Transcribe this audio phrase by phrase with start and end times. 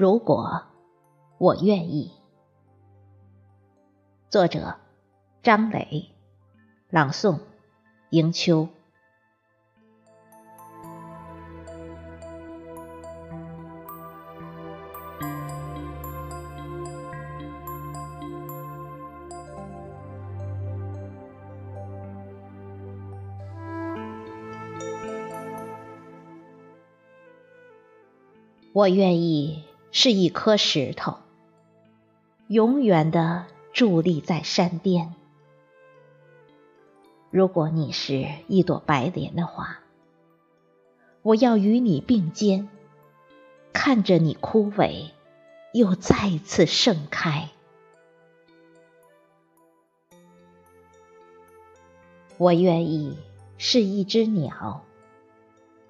[0.00, 0.62] 如果
[1.36, 2.10] 我愿意。
[4.30, 4.76] 作者：
[5.42, 6.08] 张磊，
[6.88, 7.40] 朗诵：
[8.08, 8.68] 迎秋。
[28.72, 31.18] 我愿意是一颗石头，
[32.46, 35.14] 永远的伫立在山巅。
[37.30, 39.80] 如果你是一朵白莲的话，
[41.22, 42.68] 我要与你并肩，
[43.72, 45.10] 看着你枯萎，
[45.72, 47.50] 又再次盛开。
[52.38, 53.18] 我愿意
[53.58, 54.84] 是一只鸟，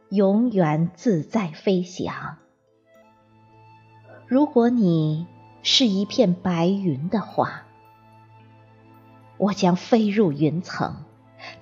[0.08, 2.39] 永远自在飞翔。
[4.31, 5.27] 如果你
[5.64, 7.64] 是一片白云的话，
[9.39, 10.98] 我将飞入云层，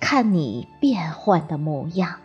[0.01, 2.19] 看你变幻的模样。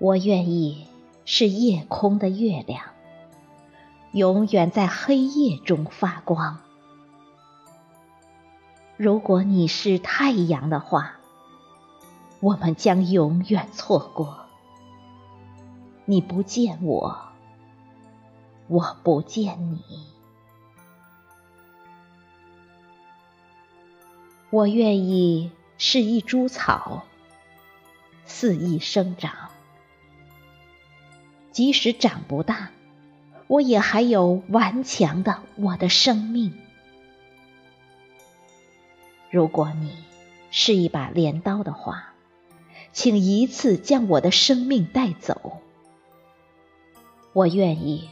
[0.00, 0.88] 我愿意
[1.24, 2.86] 是夜空的月亮，
[4.10, 6.58] 永远在黑夜中发光。
[8.96, 11.18] 如果你是太阳的话，
[12.40, 14.40] 我们将永远错过。
[16.12, 17.22] 你不见我，
[18.68, 19.80] 我不见你。
[24.50, 27.04] 我愿意是一株草，
[28.26, 29.32] 肆意生长。
[31.50, 32.72] 即使长不大，
[33.46, 36.52] 我也还有顽强的我的生命。
[39.30, 39.96] 如果你
[40.50, 42.12] 是一把镰刀的话，
[42.92, 45.61] 请一次将我的生命带走。
[47.32, 48.08] 我愿意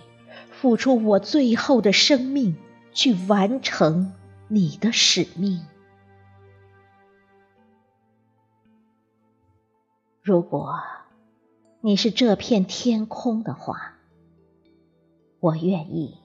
[0.51, 2.57] 付出我最后的生命，
[2.93, 4.15] 去完成
[4.49, 5.67] 你的使命。
[10.23, 10.81] 如果
[11.81, 13.95] 你是这片天空的话，
[15.41, 16.19] 我愿意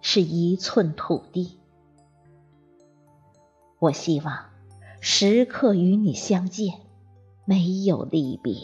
[0.00, 1.58] 是一寸土地。
[3.78, 4.50] 我希望
[5.00, 6.80] 时刻与你相见，
[7.44, 8.54] 没有离别，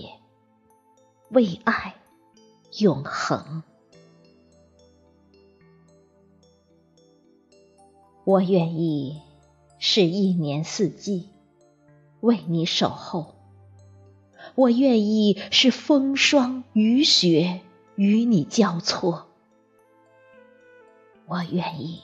[1.30, 1.94] 为爱
[2.78, 3.62] 永恒。
[8.24, 9.22] 我愿意
[9.78, 11.30] 是一年四季
[12.20, 13.34] 为你守候，
[14.54, 17.62] 我愿意是风霜雨雪
[17.96, 19.26] 与你交错，
[21.26, 22.02] 我愿意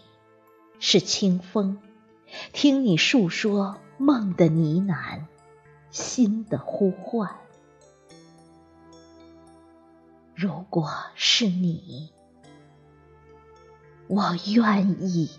[0.81, 1.79] 是清风，
[2.53, 5.27] 听你诉说梦的呢喃，
[5.91, 7.37] 心的呼唤。
[10.35, 12.11] 如果是你，
[14.09, 15.31] 我愿意。